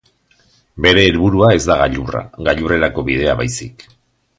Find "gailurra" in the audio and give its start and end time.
1.83-2.25